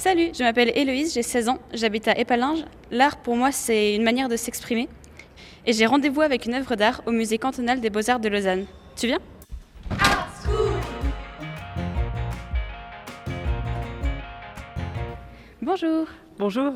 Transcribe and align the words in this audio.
Salut, 0.00 0.30
je 0.32 0.42
m'appelle 0.42 0.72
Héloïse, 0.74 1.12
j'ai 1.12 1.22
16 1.22 1.50
ans, 1.50 1.58
j'habite 1.74 2.08
à 2.08 2.18
Épalinges. 2.18 2.64
L'art 2.90 3.18
pour 3.18 3.36
moi 3.36 3.52
c'est 3.52 3.94
une 3.94 4.02
manière 4.02 4.30
de 4.30 4.36
s'exprimer. 4.36 4.88
Et 5.66 5.74
j'ai 5.74 5.84
rendez-vous 5.84 6.22
avec 6.22 6.46
une 6.46 6.54
œuvre 6.54 6.74
d'art 6.74 7.02
au 7.04 7.10
musée 7.10 7.36
cantonal 7.36 7.82
des 7.82 7.90
beaux-arts 7.90 8.18
de 8.18 8.30
Lausanne. 8.30 8.64
Tu 8.96 9.08
viens? 9.08 9.18
Bonjour 15.60 16.06
Bonjour. 16.38 16.72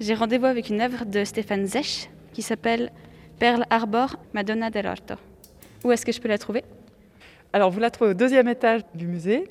J'ai 0.00 0.14
rendez-vous 0.14 0.46
avec 0.46 0.68
une 0.68 0.80
œuvre 0.80 1.04
de 1.04 1.22
Stéphane 1.22 1.66
Zech 1.66 2.10
qui 2.32 2.42
s'appelle 2.42 2.90
Perle 3.38 3.64
Arbor 3.70 4.16
Madonna 4.34 4.70
dell'Orto. 4.70 5.14
Où 5.84 5.92
est-ce 5.92 6.04
que 6.04 6.10
je 6.10 6.20
peux 6.20 6.28
la 6.28 6.38
trouver? 6.38 6.64
Alors 7.52 7.70
vous 7.70 7.78
la 7.78 7.90
trouvez 7.92 8.10
au 8.10 8.14
deuxième 8.14 8.48
étage 8.48 8.80
du 8.92 9.06
musée, 9.06 9.46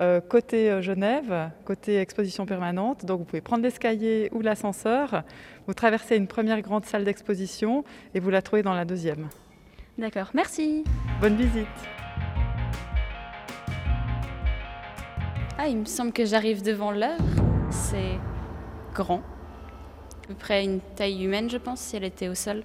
euh, 0.00 0.20
côté 0.20 0.70
euh, 0.70 0.82
Genève, 0.82 1.50
côté 1.64 1.98
exposition 1.98 2.44
permanente. 2.44 3.04
Donc 3.04 3.20
vous 3.20 3.24
pouvez 3.24 3.40
prendre 3.40 3.62
l'escalier 3.62 4.28
ou 4.32 4.40
l'ascenseur, 4.40 5.22
vous 5.66 5.74
traversez 5.74 6.16
une 6.16 6.26
première 6.26 6.60
grande 6.60 6.84
salle 6.84 7.04
d'exposition 7.04 7.84
et 8.14 8.20
vous 8.20 8.30
la 8.30 8.42
trouvez 8.42 8.62
dans 8.62 8.74
la 8.74 8.84
deuxième. 8.84 9.28
D'accord, 9.98 10.30
merci 10.34 10.84
Bonne 11.20 11.36
visite. 11.36 11.66
Ah, 15.58 15.68
il 15.68 15.78
me 15.78 15.84
semble 15.86 16.12
que 16.12 16.26
j'arrive 16.26 16.62
devant 16.62 16.90
l'œuvre. 16.90 17.24
C'est 17.70 18.18
grand. 18.92 19.22
À 20.24 20.28
peu 20.28 20.34
près 20.34 20.64
une 20.64 20.80
taille 20.96 21.24
humaine, 21.24 21.48
je 21.48 21.56
pense, 21.56 21.80
si 21.80 21.96
elle 21.96 22.04
était 22.04 22.28
au 22.28 22.34
sol. 22.34 22.62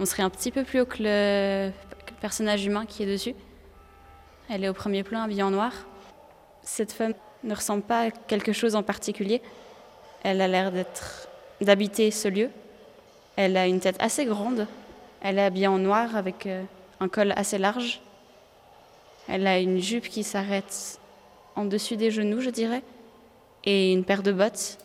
On 0.00 0.04
serait 0.04 0.24
un 0.24 0.30
petit 0.30 0.50
peu 0.50 0.64
plus 0.64 0.80
haut 0.80 0.86
que 0.86 1.02
le, 1.02 1.70
que 2.04 2.10
le 2.10 2.20
personnage 2.20 2.66
humain 2.66 2.86
qui 2.86 3.04
est 3.04 3.06
dessus. 3.06 3.34
Elle 4.50 4.64
est 4.64 4.68
au 4.68 4.74
premier 4.74 5.04
plan, 5.04 5.22
habillée 5.22 5.42
en 5.42 5.50
noir. 5.50 5.72
Cette 6.68 6.92
femme 6.92 7.14
ne 7.44 7.54
ressemble 7.54 7.82
pas 7.82 8.02
à 8.02 8.10
quelque 8.10 8.52
chose 8.52 8.76
en 8.76 8.82
particulier. 8.82 9.40
Elle 10.22 10.40
a 10.42 10.46
l'air 10.46 10.70
d'être 10.70 11.28
d'habiter 11.62 12.10
ce 12.10 12.28
lieu. 12.28 12.50
Elle 13.36 13.56
a 13.56 13.66
une 13.66 13.80
tête 13.80 13.96
assez 14.00 14.26
grande. 14.26 14.66
Elle 15.22 15.38
est 15.38 15.44
habillée 15.44 15.66
en 15.66 15.78
noir 15.78 16.14
avec 16.14 16.46
euh, 16.46 16.62
un 17.00 17.08
col 17.08 17.32
assez 17.34 17.56
large. 17.56 18.02
Elle 19.28 19.46
a 19.46 19.58
une 19.58 19.80
jupe 19.80 20.08
qui 20.08 20.22
s'arrête 20.22 21.00
en 21.56 21.64
dessus 21.64 21.96
des 21.96 22.10
genoux, 22.10 22.42
je 22.42 22.50
dirais, 22.50 22.82
et 23.64 23.92
une 23.92 24.04
paire 24.04 24.22
de 24.22 24.30
bottes. 24.30 24.78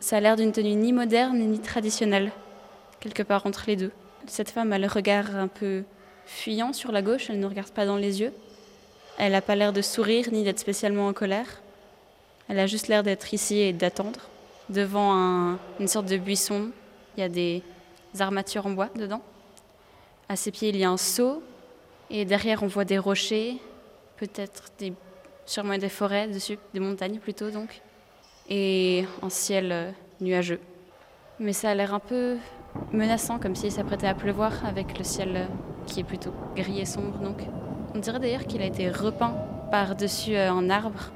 Ça 0.00 0.16
a 0.16 0.20
l'air 0.20 0.34
d'une 0.34 0.50
tenue 0.50 0.74
ni 0.74 0.94
moderne 0.94 1.38
ni 1.38 1.58
traditionnelle, 1.60 2.32
quelque 3.00 3.22
part 3.22 3.44
entre 3.44 3.64
les 3.66 3.76
deux. 3.76 3.92
Cette 4.26 4.50
femme 4.50 4.72
a 4.72 4.78
le 4.78 4.88
regard 4.88 5.36
un 5.36 5.46
peu 5.46 5.84
fuyant 6.24 6.72
sur 6.72 6.90
la 6.90 7.02
gauche, 7.02 7.28
elle 7.28 7.38
ne 7.38 7.46
regarde 7.46 7.70
pas 7.70 7.84
dans 7.86 7.96
les 7.96 8.22
yeux. 8.22 8.32
Elle 9.22 9.32
n'a 9.32 9.42
pas 9.42 9.54
l'air 9.54 9.74
de 9.74 9.82
sourire 9.82 10.28
ni 10.32 10.44
d'être 10.44 10.58
spécialement 10.58 11.06
en 11.06 11.12
colère. 11.12 11.60
Elle 12.48 12.58
a 12.58 12.66
juste 12.66 12.88
l'air 12.88 13.02
d'être 13.02 13.34
ici 13.34 13.58
et 13.58 13.72
d'attendre. 13.74 14.20
Devant 14.70 15.12
un- 15.12 15.58
une 15.78 15.88
sorte 15.88 16.06
de 16.06 16.16
buisson, 16.16 16.70
il 17.16 17.20
y 17.20 17.22
a 17.22 17.28
des 17.28 17.62
armatures 18.18 18.64
en 18.66 18.70
bois 18.70 18.88
dedans. 18.96 19.20
À 20.30 20.36
ses 20.36 20.50
pieds, 20.50 20.70
il 20.70 20.76
y 20.78 20.84
a 20.84 20.90
un 20.90 20.96
seau. 20.96 21.42
Et 22.08 22.24
derrière, 22.24 22.62
on 22.62 22.66
voit 22.66 22.86
des 22.86 22.96
rochers, 22.98 23.58
peut-être 24.16 24.64
des, 24.78 24.94
sûrement 25.44 25.76
des 25.76 25.90
forêts 25.90 26.26
dessus, 26.28 26.58
des 26.72 26.80
montagnes 26.80 27.18
plutôt 27.18 27.50
donc. 27.50 27.82
Et 28.48 29.04
un 29.22 29.28
ciel 29.28 29.70
euh, 29.70 29.90
nuageux. 30.22 30.60
Mais 31.38 31.52
ça 31.52 31.70
a 31.70 31.74
l'air 31.74 31.92
un 31.92 32.00
peu 32.00 32.38
menaçant, 32.90 33.38
comme 33.38 33.54
s'il 33.54 33.70
s'apprêtait 33.70 34.06
à 34.08 34.14
pleuvoir 34.14 34.64
avec 34.64 34.96
le 34.96 35.04
ciel 35.04 35.36
euh, 35.36 35.44
qui 35.86 36.00
est 36.00 36.04
plutôt 36.04 36.32
gris 36.56 36.80
et 36.80 36.86
sombre 36.86 37.18
donc. 37.18 37.38
On 37.94 37.98
dirait 37.98 38.20
d'ailleurs 38.20 38.46
qu'il 38.46 38.62
a 38.62 38.66
été 38.66 38.88
repeint 38.88 39.34
par-dessus 39.70 40.36
euh, 40.36 40.52
un 40.52 40.70
arbre. 40.70 41.10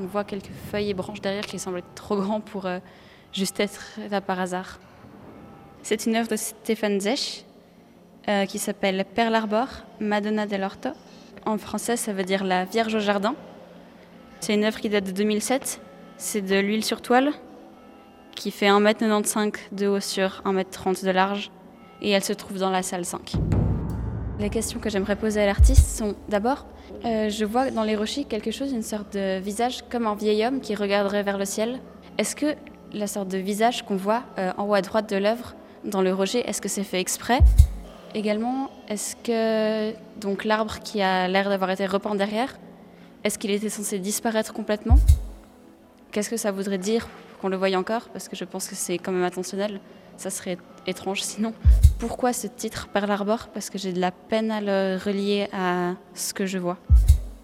On 0.00 0.06
voit 0.06 0.24
quelques 0.24 0.50
feuilles 0.70 0.90
et 0.90 0.94
branches 0.94 1.20
derrière 1.20 1.46
qui 1.46 1.58
semblent 1.58 1.78
être 1.78 1.94
trop 1.94 2.16
grands 2.16 2.40
pour 2.40 2.66
euh, 2.66 2.78
juste 3.32 3.60
être 3.60 3.98
là 4.10 4.20
par 4.20 4.40
hasard. 4.40 4.80
C'est 5.82 6.06
une 6.06 6.16
œuvre 6.16 6.28
de 6.28 6.36
Stéphane 6.36 7.00
Zech 7.00 7.44
euh, 8.28 8.46
qui 8.46 8.58
s'appelle 8.58 9.04
Perle 9.14 9.34
Arbor, 9.36 9.68
Madonna 10.00 10.46
dell'Orto. 10.46 10.90
En 11.46 11.56
français, 11.56 11.96
ça 11.96 12.12
veut 12.12 12.24
dire 12.24 12.42
la 12.42 12.64
Vierge 12.64 12.94
au 12.96 13.00
jardin. 13.00 13.34
C'est 14.40 14.54
une 14.54 14.64
œuvre 14.64 14.80
qui 14.80 14.88
date 14.88 15.04
de 15.04 15.12
2007. 15.12 15.80
C'est 16.16 16.42
de 16.42 16.56
l'huile 16.56 16.84
sur 16.84 17.00
toile 17.00 17.32
qui 18.34 18.50
fait 18.50 18.68
1m95 18.68 19.54
de 19.72 19.86
haut 19.86 20.00
sur 20.00 20.42
1m30 20.44 21.04
de 21.04 21.10
large 21.10 21.50
et 22.02 22.10
elle 22.10 22.22
se 22.22 22.32
trouve 22.32 22.58
dans 22.58 22.70
la 22.70 22.82
salle 22.82 23.04
5. 23.04 23.34
Les 24.40 24.50
questions 24.50 24.78
que 24.78 24.88
j'aimerais 24.88 25.16
poser 25.16 25.42
à 25.42 25.46
l'artiste 25.46 25.98
sont 25.98 26.14
d'abord, 26.28 26.64
euh, 27.04 27.28
je 27.28 27.44
vois 27.44 27.72
dans 27.72 27.82
les 27.82 27.96
rochers 27.96 28.22
quelque 28.22 28.52
chose, 28.52 28.70
une 28.72 28.84
sorte 28.84 29.14
de 29.14 29.40
visage 29.40 29.82
comme 29.90 30.06
un 30.06 30.14
vieil 30.14 30.46
homme 30.46 30.60
qui 30.60 30.76
regarderait 30.76 31.24
vers 31.24 31.38
le 31.38 31.44
ciel. 31.44 31.80
Est-ce 32.18 32.36
que 32.36 32.54
la 32.92 33.08
sorte 33.08 33.26
de 33.28 33.38
visage 33.38 33.84
qu'on 33.84 33.96
voit 33.96 34.22
euh, 34.38 34.52
en 34.56 34.68
haut 34.68 34.74
à 34.74 34.80
droite 34.80 35.10
de 35.10 35.16
l'œuvre, 35.16 35.56
dans 35.84 36.02
le 36.02 36.14
rocher, 36.14 36.48
est-ce 36.48 36.60
que 36.60 36.68
c'est 36.68 36.84
fait 36.84 37.00
exprès? 37.00 37.40
Également, 38.14 38.70
est-ce 38.88 39.16
que 39.16 39.92
donc 40.20 40.44
l'arbre 40.44 40.78
qui 40.84 41.02
a 41.02 41.26
l'air 41.26 41.48
d'avoir 41.48 41.70
été 41.70 41.86
repeint 41.86 42.14
derrière, 42.14 42.58
est-ce 43.24 43.40
qu'il 43.40 43.50
était 43.50 43.68
censé 43.68 43.98
disparaître 43.98 44.52
complètement? 44.52 44.98
Qu'est-ce 46.12 46.30
que 46.30 46.36
ça 46.36 46.52
voudrait 46.52 46.78
dire 46.78 47.08
qu'on 47.40 47.48
le 47.48 47.56
voie 47.56 47.74
encore? 47.76 48.08
Parce 48.12 48.28
que 48.28 48.36
je 48.36 48.44
pense 48.44 48.68
que 48.68 48.76
c'est 48.76 48.98
quand 48.98 49.10
même 49.10 49.24
intentionnel. 49.24 49.80
Ça 50.18 50.30
serait 50.30 50.58
étrange 50.86 51.22
sinon. 51.22 51.54
Pourquoi 52.00 52.32
ce 52.32 52.48
titre 52.48 52.88
Perle 52.88 53.10
Arbor 53.12 53.48
Parce 53.54 53.70
que 53.70 53.78
j'ai 53.78 53.92
de 53.92 54.00
la 54.00 54.10
peine 54.10 54.50
à 54.50 54.60
le 54.60 54.98
relier 55.02 55.48
à 55.52 55.94
ce 56.12 56.34
que 56.34 56.44
je 56.44 56.58
vois. 56.58 56.76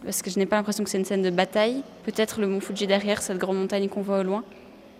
Parce 0.03 0.23
que 0.23 0.31
je 0.31 0.39
n'ai 0.39 0.45
pas 0.45 0.57
l'impression 0.57 0.83
que 0.83 0.91
c'est 0.91 0.99
une 0.99 1.05
scène 1.05 1.23
de 1.23 1.31
bataille. 1.31 1.83
Peut-être 2.05 2.41
le 2.41 2.49
mont 2.49 2.61
Fuji 2.61 2.89
derrière, 2.89 3.23
cette 3.23 3.39
grande 3.39 3.59
montagne 3.59 3.89
qu'on 3.89 4.03
voit 4.03 4.19
au 4.19 4.23
loin. 4.25 4.43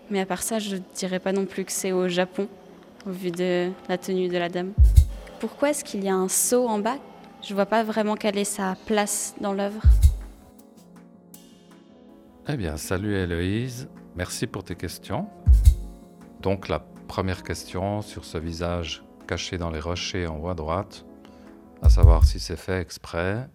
Mais 0.09 0.21
à 0.21 0.25
part 0.25 0.41
ça, 0.41 0.57
je 0.57 0.77
ne 0.77 0.81
dirais 0.95 1.19
pas 1.19 1.33
non 1.33 1.45
plus 1.45 1.65
que 1.65 1.71
c'est 1.71 1.91
au 1.91 2.07
Japon, 2.07 2.47
au 3.05 3.11
vu 3.11 3.29
de 3.29 3.69
la 3.89 3.97
tenue 3.97 4.29
de 4.29 4.37
la 4.37 4.47
dame. 4.47 4.71
Pourquoi 5.41 5.71
est-ce 5.71 5.83
qu'il 5.83 6.03
y 6.03 6.09
a 6.09 6.15
un 6.15 6.29
seau 6.29 6.67
en 6.67 6.79
bas? 6.79 6.97
Je 7.43 7.53
vois 7.53 7.65
pas 7.65 7.83
vraiment 7.83 8.15
quelle 8.15 8.37
est 8.37 8.45
sa 8.45 8.77
place 8.85 9.35
dans 9.41 9.53
l'œuvre. 9.53 9.81
Eh 12.47 12.55
bien, 12.55 12.77
salut 12.77 13.15
Héloïse, 13.15 13.89
merci 14.15 14.47
pour 14.47 14.63
tes 14.63 14.75
questions. 14.75 15.27
Donc 16.41 16.69
la 16.69 16.79
première 17.07 17.43
question 17.43 18.01
sur 18.01 18.25
ce 18.25 18.37
visage 18.37 19.03
caché 19.27 19.57
dans 19.57 19.69
les 19.69 19.79
rochers 19.79 20.27
en 20.27 20.37
haut 20.37 20.49
à 20.49 20.55
droite, 20.55 21.05
à 21.81 21.89
savoir 21.89 22.25
si 22.25 22.39
c'est 22.39 22.55
fait 22.55 22.81
exprès, 22.81 23.47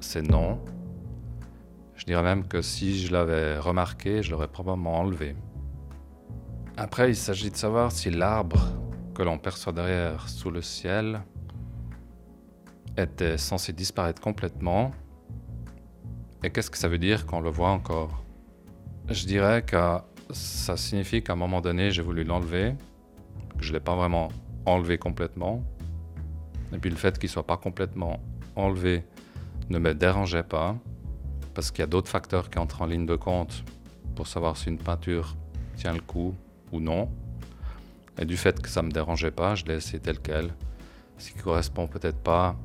c'est 0.00 0.22
non. 0.22 0.60
Je 1.94 2.04
dirais 2.04 2.22
même 2.22 2.46
que 2.46 2.62
si 2.62 2.98
je 2.98 3.12
l'avais 3.12 3.58
remarqué, 3.58 4.22
je 4.22 4.30
l'aurais 4.30 4.48
probablement 4.48 4.98
enlevé. 5.00 5.34
Après, 6.76 7.10
il 7.10 7.16
s'agit 7.16 7.50
de 7.50 7.56
savoir 7.56 7.90
si 7.90 8.10
l'arbre 8.10 8.68
que 9.14 9.22
l'on 9.22 9.38
perçoit 9.38 9.72
derrière 9.72 10.28
sous 10.28 10.50
le 10.50 10.62
ciel 10.62 11.22
était 12.96 13.38
censé 13.38 13.72
disparaître 13.72 14.20
complètement 14.20 14.92
et 16.44 16.50
qu'est-ce 16.50 16.70
que 16.70 16.78
ça 16.78 16.88
veut 16.88 16.98
dire 16.98 17.26
qu'on 17.26 17.40
le 17.40 17.50
voit 17.50 17.70
encore? 17.70 18.22
Je 19.08 19.26
dirais 19.26 19.62
que 19.62 19.98
ça 20.30 20.76
signifie 20.76 21.22
qu'à 21.22 21.32
un 21.32 21.36
moment 21.36 21.60
donné, 21.60 21.90
j'ai 21.90 22.02
voulu 22.02 22.24
l'enlever, 22.24 22.74
que 23.56 23.64
je 23.64 23.70
ne 23.70 23.78
l'ai 23.78 23.80
pas 23.80 23.96
vraiment 23.96 24.28
enlevé 24.66 24.98
complètement. 24.98 25.62
Et 26.72 26.78
puis 26.78 26.90
le 26.90 26.96
fait 26.96 27.18
qu'il 27.18 27.28
ne 27.28 27.32
soit 27.32 27.46
pas 27.46 27.56
complètement 27.56 28.20
enlevé 28.56 29.04
ne 29.70 29.78
me 29.78 29.94
dérangeait 29.94 30.42
pas, 30.42 30.76
parce 31.54 31.70
qu'il 31.70 31.80
y 31.80 31.84
a 31.84 31.86
d'autres 31.86 32.10
facteurs 32.10 32.50
qui 32.50 32.58
entrent 32.58 32.82
en 32.82 32.86
ligne 32.86 33.06
de 33.06 33.16
compte 33.16 33.64
pour 34.14 34.26
savoir 34.26 34.56
si 34.56 34.68
une 34.68 34.78
peinture 34.78 35.36
tient 35.76 35.92
le 35.92 36.00
coup 36.00 36.34
ou 36.72 36.80
non. 36.80 37.08
Et 38.18 38.24
du 38.24 38.36
fait 38.36 38.60
que 38.60 38.68
ça 38.68 38.82
ne 38.82 38.88
me 38.88 38.92
dérangeait 38.92 39.30
pas, 39.30 39.54
je 39.54 39.64
l'ai 39.64 39.74
laissé 39.74 39.98
tel 39.98 40.18
quel, 40.18 40.52
ce 41.18 41.30
qui 41.30 41.38
correspond 41.38 41.86
peut-être 41.86 42.18
pas 42.18 42.56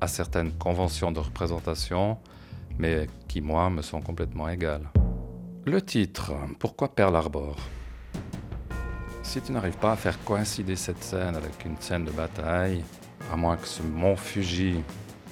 à 0.00 0.08
certaines 0.08 0.52
conventions 0.52 1.10
de 1.10 1.20
représentation, 1.20 2.18
mais 2.78 3.06
qui, 3.28 3.40
moi, 3.40 3.70
me 3.70 3.82
sont 3.82 4.00
complètement 4.00 4.48
égales. 4.48 4.88
Le 5.66 5.80
titre, 5.80 6.34
pourquoi 6.58 6.94
Pearl 6.94 7.16
Harbor? 7.16 7.56
Si 9.22 9.40
tu 9.40 9.50
n'arrives 9.50 9.78
pas 9.78 9.92
à 9.92 9.96
faire 9.96 10.22
coïncider 10.22 10.76
cette 10.76 11.02
scène 11.02 11.36
avec 11.36 11.64
une 11.64 11.78
scène 11.80 12.04
de 12.04 12.10
bataille, 12.10 12.84
à 13.32 13.36
moins 13.36 13.56
que 13.56 13.66
ce 13.66 13.82
mont 13.82 14.14
Fuji 14.14 14.82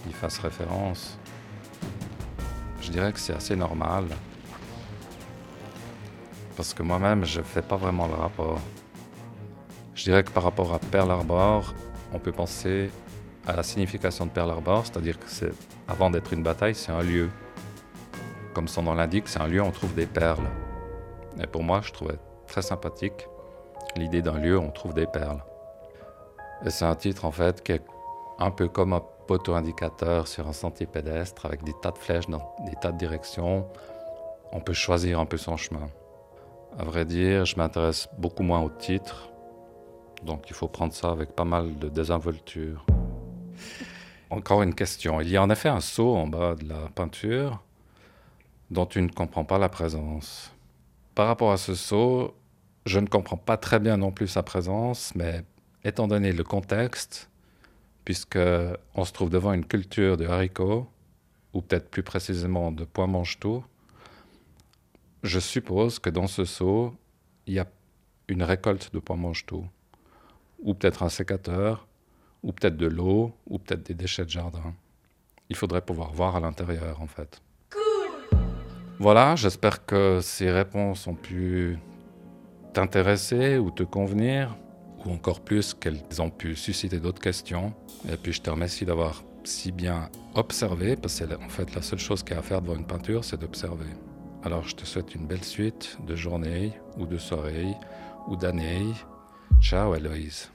y 0.09 0.13
fasse 0.15 0.39
référence, 0.39 1.19
je 2.81 2.91
dirais 2.91 3.13
que 3.13 3.21
c'est 3.21 3.35
assez 3.35 3.55
normal. 3.55 4.07
Parce 6.57 6.73
que 6.73 6.83
moi-même, 6.83 7.27
je 7.27 7.41
ne 7.41 7.45
fais 7.45 7.61
pas 7.61 7.77
vraiment 7.77 8.07
le 8.07 8.15
rapport. 8.15 8.59
Je 9.95 10.05
dirais 10.05 10.25
que 10.25 10.31
par 10.31 10.45
rapport 10.45 10.73
à 10.73 10.79
Pearl 10.79 11.11
Harbor, 11.11 11.75
on 12.15 12.19
peut 12.19 12.33
penser 12.33 12.91
à 13.47 13.55
la 13.55 13.63
signification 13.63 14.25
de 14.25 14.31
Pearl 14.31 14.51
Harbor, 14.51 14.87
c'est-à-dire 14.87 15.19
que 15.19 15.29
c'est, 15.29 15.53
avant 15.89 16.09
d'être 16.09 16.33
une 16.33 16.43
bataille, 16.43 16.75
c'est 16.75 16.91
un 16.91 17.03
lieu. 17.03 17.29
Comme 18.55 18.69
son 18.69 18.83
nom 18.83 18.95
l'indique, 18.95 19.29
c'est 19.29 19.41
un 19.41 19.47
lieu 19.47 19.63
où 19.63 19.65
on 19.65 19.71
trouve 19.71 19.95
des 19.95 20.07
perles. 20.07 20.49
Et 21.41 21.47
pour 21.47 21.63
moi, 21.63 21.81
je 21.83 21.93
trouvais 21.93 22.19
très 22.47 22.63
sympathique 22.63 23.27
l'idée 23.97 24.21
d'un 24.21 24.39
lieu 24.39 24.59
où 24.59 24.63
on 24.63 24.71
trouve 24.71 24.93
des 24.93 25.07
perles. 25.07 25.43
Et 26.65 26.71
c'est 26.71 26.85
un 26.85 26.95
titre, 26.95 27.25
en 27.25 27.31
fait, 27.31 27.63
qui 27.63 27.73
est 27.73 27.83
un 28.39 28.51
peu 28.51 28.69
comme 28.69 28.93
un 28.93 29.03
poteau 29.27 29.55
indicateur 29.55 30.29
sur 30.29 30.47
un 30.49 30.53
sentier 30.53 30.87
pédestre 30.87 31.47
avec 31.47 31.65
des 31.65 31.73
tas 31.81 31.93
de 31.93 31.99
flèches 31.99 32.29
dans 32.29 32.55
des 32.67 32.75
tas 32.81 32.93
de 32.93 32.99
directions. 32.99 33.67
on 34.53 34.61
peut 34.61 34.75
choisir 34.75 35.19
un 35.19 35.25
peu 35.27 35.39
son 35.39 35.57
chemin. 35.57 35.89
À 36.79 36.85
vrai 36.85 37.05
dire, 37.07 37.47
je 37.47 37.57
m'intéresse 37.57 38.09
beaucoup 38.19 38.43
moins 38.43 38.61
au 38.61 38.69
titre, 38.69 39.31
donc 40.23 40.51
il 40.51 40.55
faut 40.55 40.69
prendre 40.69 40.93
ça 40.93 41.11
avec 41.11 41.33
pas 41.33 41.45
mal 41.45 41.79
de 41.79 41.89
désinvolture. 41.89 42.85
Encore 44.31 44.63
une 44.63 44.75
question. 44.75 45.21
Il 45.21 45.31
y 45.31 45.37
a 45.37 45.43
en 45.43 45.51
effet 45.51 45.69
un 45.69 45.81
saut 45.81 46.15
en 46.17 46.27
bas 46.27 46.55
de 46.55 46.69
la 46.69 46.89
peinture 46.95 47.63
dont 48.73 48.87
tu 48.87 49.03
ne 49.03 49.09
comprends 49.09 49.45
pas 49.45 49.59
la 49.59 49.69
présence. 49.69 50.51
Par 51.15 51.27
rapport 51.27 51.53
à 51.53 51.59
ce 51.59 51.75
saut, 51.75 52.35
je 52.87 52.99
ne 52.99 53.07
comprends 53.07 53.37
pas 53.37 53.59
très 53.59 53.79
bien 53.79 53.99
non 53.99 54.11
plus 54.11 54.29
sa 54.29 54.43
présence, 54.43 55.15
mais 55.15 55.45
étant 55.85 56.09
donné 56.09 56.33
le 56.33 56.43
contexte, 56.43 57.29
puisque 58.07 58.39
on 58.95 59.05
se 59.05 59.13
trouve 59.13 59.29
devant 59.29 59.53
une 59.53 59.67
culture 59.67 60.17
de 60.17 60.27
haricots, 60.27 60.89
ou 61.53 61.61
peut-être 61.61 61.91
plus 61.91 62.03
précisément 62.03 62.73
de 62.73 62.85
pois 62.85 63.07
mange-tout, 63.07 63.63
je 65.23 65.39
suppose 65.39 65.99
que 65.99 66.09
dans 66.09 66.27
ce 66.27 66.47
seau, 66.47 66.97
il 67.47 67.55
y 67.55 67.59
a 67.59 67.67
une 68.29 68.43
récolte 68.43 68.93
de 68.95 68.99
pois 69.01 69.17
mange-tout, 69.17 69.67
ou 70.61 70.73
peut-être 70.73 71.03
un 71.03 71.11
sécateur, 71.11 71.87
ou 72.43 72.53
peut-être 72.53 72.79
de 72.79 72.87
l'eau, 72.87 73.35
ou 73.47 73.59
peut-être 73.59 73.83
des 73.83 73.95
déchets 73.95 74.25
de 74.25 74.31
jardin. 74.31 74.75
Il 75.51 75.57
faudrait 75.57 75.83
pouvoir 75.83 76.13
voir 76.13 76.37
à 76.37 76.41
l'intérieur, 76.41 77.03
en 77.03 77.07
fait. 77.07 77.43
Voilà, 79.03 79.35
j'espère 79.35 79.85
que 79.85 80.21
ces 80.23 80.49
réponses 80.49 81.09
ont 81.09 81.17
pu 81.17 81.77
t'intéresser 82.73 83.59
ou 83.59 83.73
te 83.73 83.83
convenir, 83.83 84.57
ou 85.05 85.11
encore 85.11 85.41
plus 85.41 85.75
qu'elles 85.75 86.05
ont 86.21 86.31
pu 86.31 86.55
susciter 86.55 87.01
d'autres 87.01 87.21
questions. 87.21 87.75
Et 88.09 88.17
puis 88.17 88.33
je 88.33 88.41
te 88.41 88.49
remercie 88.49 88.85
d'avoir 88.85 89.25
si 89.43 89.73
bien 89.73 90.09
observé, 90.37 90.95
parce 90.95 91.19
que 91.19 91.35
en 91.35 91.49
fait 91.49 91.75
la 91.75 91.83
seule 91.83 91.99
chose 91.99 92.23
qu'il 92.23 92.35
y 92.35 92.37
a 92.37 92.39
à 92.39 92.43
faire 92.43 92.63
devant 92.63 92.77
une 92.77 92.87
peinture, 92.87 93.25
c'est 93.25 93.41
d'observer. 93.41 93.91
Alors 94.45 94.69
je 94.69 94.77
te 94.77 94.87
souhaite 94.87 95.17
une 95.17 95.27
belle 95.27 95.43
suite 95.43 95.99
de 96.07 96.15
journée, 96.15 96.73
ou 96.97 97.05
de 97.05 97.19
soirée, 97.19 97.75
ou 98.29 98.37
d'année. 98.37 98.87
Ciao 99.61 99.97
Héloïse. 99.97 100.49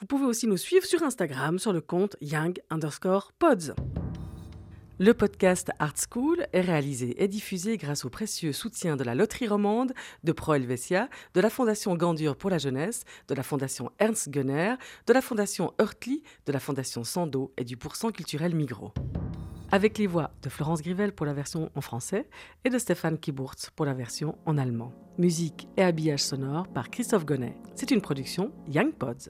Vous 0.00 0.06
pouvez 0.06 0.24
aussi 0.24 0.46
nous 0.46 0.56
suivre 0.56 0.86
sur 0.86 1.02
Instagram 1.02 1.58
sur 1.58 1.74
le 1.74 1.82
compte 1.82 2.16
young 2.22 2.58
underscore 2.70 3.32
pods. 3.38 3.74
Le 4.98 5.12
podcast 5.12 5.70
Art 5.78 5.92
School 6.10 6.46
est 6.54 6.62
réalisé 6.62 7.22
et 7.22 7.28
diffusé 7.28 7.76
grâce 7.76 8.06
au 8.06 8.08
précieux 8.08 8.52
soutien 8.52 8.96
de 8.96 9.04
la 9.04 9.14
Loterie 9.14 9.46
Romande, 9.46 9.92
de 10.24 10.32
Pro 10.32 10.54
Helvetia, 10.54 11.10
de 11.34 11.40
la 11.42 11.50
Fondation 11.50 11.94
Gandur 11.96 12.34
pour 12.34 12.48
la 12.48 12.56
jeunesse, 12.56 13.04
de 13.28 13.34
la 13.34 13.42
Fondation 13.42 13.90
Ernst 13.98 14.30
Gunner, 14.30 14.76
de 15.06 15.12
la 15.12 15.20
Fondation 15.20 15.74
Hurtli, 15.78 16.22
de 16.46 16.52
la 16.52 16.60
Fondation 16.60 17.04
Sando 17.04 17.52
et 17.58 17.64
du 17.64 17.76
Pourcent 17.76 18.10
culturel 18.10 18.54
Migros 18.54 18.94
avec 19.72 19.98
les 19.98 20.06
voix 20.06 20.30
de 20.42 20.48
Florence 20.48 20.80
Grivel 20.80 21.12
pour 21.12 21.26
la 21.26 21.32
version 21.32 21.70
en 21.74 21.80
français 21.80 22.28
et 22.64 22.70
de 22.70 22.78
Stéphane 22.78 23.18
Kiburtz 23.18 23.70
pour 23.74 23.84
la 23.84 23.94
version 23.94 24.38
en 24.46 24.58
allemand. 24.58 24.92
Musique 25.18 25.66
et 25.76 25.82
habillage 25.82 26.22
sonore 26.22 26.68
par 26.68 26.88
Christophe 26.88 27.26
Gonnet. 27.26 27.56
C'est 27.74 27.90
une 27.90 28.00
production 28.00 28.52
Young 28.68 28.92
Pods. 28.92 29.28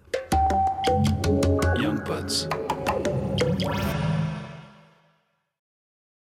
Young 1.80 2.04
Pods. 2.04 2.48